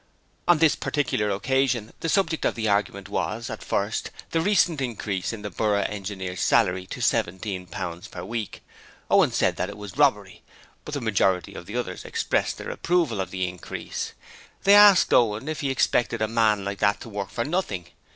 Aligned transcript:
On 0.47 0.57
this 0.57 0.75
particular 0.75 1.29
occasion 1.29 1.93
the 1.99 2.09
subject 2.09 2.43
of 2.43 2.55
the 2.55 2.67
argument 2.67 3.07
was 3.07 3.51
at 3.51 3.63
first 3.63 4.09
the 4.31 4.41
recent 4.41 4.81
increase 4.81 5.31
of 5.31 5.43
the 5.43 5.51
Borough 5.51 5.83
Engineer's 5.87 6.41
salary 6.41 6.87
to 6.87 7.03
seventeen 7.03 7.67
pounds 7.67 8.07
per 8.07 8.23
week. 8.23 8.63
Owen 9.11 9.29
had 9.29 9.35
said 9.35 9.59
it 9.69 9.77
was 9.77 9.97
robbery, 9.99 10.41
but 10.85 10.95
the 10.95 11.01
majority 11.01 11.53
of 11.53 11.67
the 11.67 11.75
others 11.77 12.03
expressed 12.03 12.57
their 12.57 12.71
approval 12.71 13.21
of 13.21 13.29
the 13.29 13.47
increase. 13.47 14.13
They 14.63 14.73
asked 14.73 15.13
Owen 15.13 15.47
if 15.47 15.59
he 15.61 15.69
expected 15.69 16.19
a 16.19 16.27
man 16.27 16.65
like 16.65 16.79
that 16.79 16.99
to 17.01 17.09
work 17.09 17.29
for 17.29 17.45
nothing! 17.45 17.85